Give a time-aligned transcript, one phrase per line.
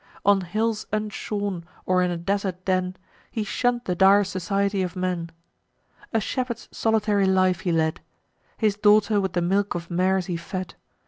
[0.25, 2.97] On hills unshorn, or in a desert den,
[3.29, 5.29] He shunn'd the dire society of men.
[6.11, 8.01] A shepherd's solitary life he led;
[8.57, 10.73] His daughter with the milk of mares he fed.